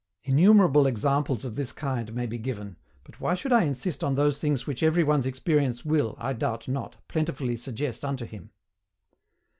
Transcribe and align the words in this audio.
].Innumerable 0.23 0.87
examples 0.87 1.45
of 1.45 1.53
this 1.53 1.71
kind 1.71 2.11
may 2.15 2.25
be 2.25 2.39
given, 2.39 2.75
but 3.03 3.19
why 3.21 3.35
should 3.35 3.53
I 3.53 3.65
insist 3.65 4.03
on 4.03 4.15
those 4.15 4.39
things 4.39 4.65
which 4.65 4.81
every 4.81 5.03
one's 5.03 5.27
experience 5.27 5.85
will, 5.85 6.15
I 6.17 6.33
doubt 6.33 6.67
not, 6.67 6.95
plentifully 7.07 7.55
suggest 7.55 8.03
unto 8.03 8.25
him? 8.25 8.49